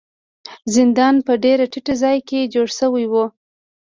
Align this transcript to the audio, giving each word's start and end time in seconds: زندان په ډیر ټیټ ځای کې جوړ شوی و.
زندان 0.75 1.15
په 1.25 1.33
ډیر 1.43 1.59
ټیټ 1.71 1.87
ځای 2.01 2.17
کې 2.27 2.49
جوړ 2.53 2.67
شوی 2.79 3.05
و. 3.11 3.13